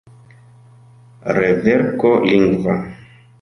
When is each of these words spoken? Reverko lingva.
Reverko 1.39 2.11
lingva. 2.31 2.75